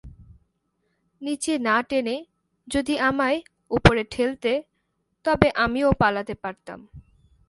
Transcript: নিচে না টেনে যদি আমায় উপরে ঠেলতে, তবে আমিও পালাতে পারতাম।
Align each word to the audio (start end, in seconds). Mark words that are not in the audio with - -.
নিচে 1.21 1.53
না 1.57 1.75
টেনে 1.83 2.15
যদি 2.67 2.93
আমায় 2.99 3.41
উপরে 3.71 4.03
ঠেলতে, 4.03 4.51
তবে 5.25 5.47
আমিও 5.55 5.89
পালাতে 5.99 6.33
পারতাম। 6.33 6.79